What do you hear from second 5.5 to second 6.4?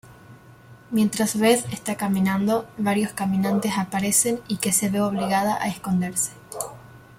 a esconderse.